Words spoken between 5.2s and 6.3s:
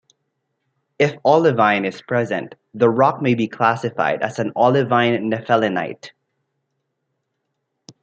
nephelinite.